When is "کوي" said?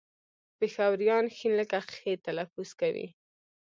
2.81-3.07